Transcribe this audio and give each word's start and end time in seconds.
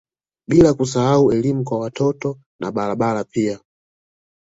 Bila 0.49 0.73
kusahau 0.73 1.31
elimu 1.31 1.63
kwa 1.63 1.79
watoto 1.79 2.39
na 2.59 2.71
barabara 2.71 3.23
pia 3.23 3.59